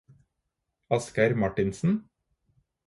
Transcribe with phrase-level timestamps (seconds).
[0.97, 1.97] Asgeir Marthinsen